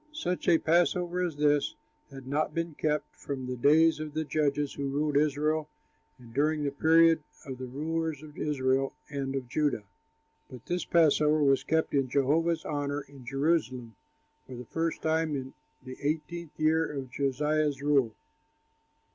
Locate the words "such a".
0.13-0.57